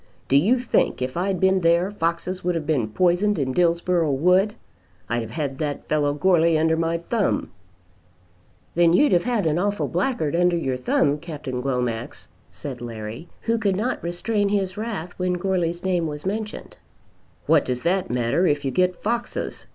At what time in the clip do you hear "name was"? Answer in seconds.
15.83-16.25